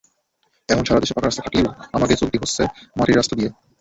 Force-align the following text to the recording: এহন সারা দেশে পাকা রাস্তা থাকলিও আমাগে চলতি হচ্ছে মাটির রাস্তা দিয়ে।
এহন 0.69 0.83
সারা 0.85 1.01
দেশে 1.01 1.15
পাকা 1.15 1.27
রাস্তা 1.27 1.43
থাকলিও 1.45 1.65
আমাগে 1.95 2.19
চলতি 2.21 2.37
হচ্ছে 2.37 2.61
মাটির 2.97 3.17
রাস্তা 3.17 3.33
দিয়ে। 3.37 3.49